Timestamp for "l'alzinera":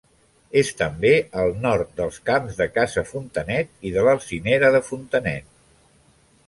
4.09-4.75